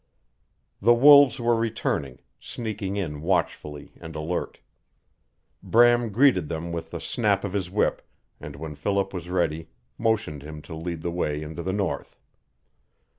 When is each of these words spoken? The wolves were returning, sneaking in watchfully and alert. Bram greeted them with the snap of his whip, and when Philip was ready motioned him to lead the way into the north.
The 0.81 0.95
wolves 0.95 1.39
were 1.39 1.55
returning, 1.55 2.21
sneaking 2.39 2.95
in 2.95 3.21
watchfully 3.21 3.93
and 4.01 4.15
alert. 4.15 4.59
Bram 5.61 6.09
greeted 6.11 6.49
them 6.49 6.71
with 6.71 6.89
the 6.89 6.99
snap 6.99 7.43
of 7.43 7.53
his 7.53 7.69
whip, 7.69 8.01
and 8.39 8.55
when 8.55 8.73
Philip 8.73 9.13
was 9.13 9.29
ready 9.29 9.69
motioned 9.99 10.41
him 10.41 10.63
to 10.63 10.73
lead 10.73 11.03
the 11.03 11.11
way 11.11 11.43
into 11.43 11.61
the 11.61 11.71
north. 11.71 12.17